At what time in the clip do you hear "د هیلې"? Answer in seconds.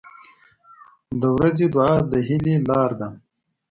2.11-2.55